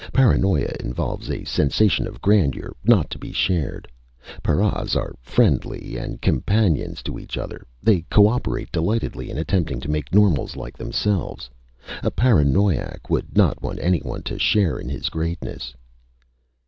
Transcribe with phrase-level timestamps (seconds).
[0.13, 3.87] Paranoia involves a sensation of grandeur, not to be shared.
[4.41, 7.67] Paras are friends and companions to each other.
[7.83, 11.51] They co operate delightedly in attempting to make normals like themselves.
[12.01, 15.71] A paranoiac would not want anyone to share his greatness!"